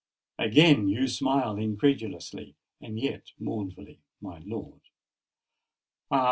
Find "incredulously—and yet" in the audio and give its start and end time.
1.57-3.33